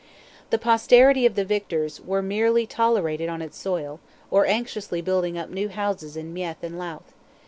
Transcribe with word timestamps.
The 0.49 0.57
posterity 0.57 1.27
of 1.27 1.35
the 1.35 1.45
victors 1.45 2.01
were 2.03 2.23
merely 2.23 2.65
tolerated 2.65 3.29
on 3.29 3.39
its 3.39 3.55
soil, 3.55 3.99
or 4.31 4.47
anxiously 4.47 4.99
building 4.99 5.37
up 5.37 5.51
new 5.51 5.69
houses 5.69 6.17
in 6.17 6.33
Meath 6.33 6.63
and 6.63 6.79
Louth. 6.79 7.13